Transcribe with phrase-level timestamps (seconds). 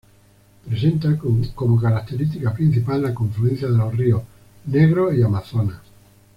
[0.65, 1.15] Presenta
[1.53, 4.23] como característica principal la confluencia de los ríos
[4.65, 5.77] Negro y Amazonas.